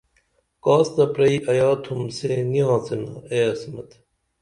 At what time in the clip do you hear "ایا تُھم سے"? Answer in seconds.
1.51-2.31